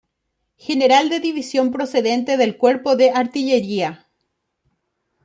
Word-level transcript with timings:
General 0.57 1.09
de 1.09 1.19
división 1.19 1.69
procedente 1.69 2.35
del 2.35 2.57
Cuerpo 2.57 2.95
de 2.95 3.11
Artillería. 3.11 4.07